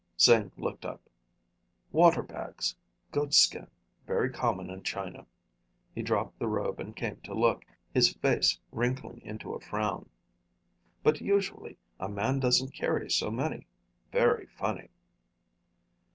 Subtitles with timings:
[0.17, 0.99] Sing looked up.
[1.91, 2.75] "Water bags.
[3.11, 3.67] Goatskin.
[4.07, 5.27] Very common in China."
[5.93, 10.09] He dropped the robe and came to look, his face wrinkling into a frown.
[11.03, 13.67] "But usually a man doesn't carry so many.
[14.11, 14.89] Very funny."